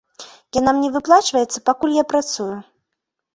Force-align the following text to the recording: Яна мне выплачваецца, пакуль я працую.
Яна 0.59 0.71
мне 0.77 0.87
выплачваецца, 0.95 1.61
пакуль 1.69 1.93
я 1.99 2.07
працую. 2.15 2.49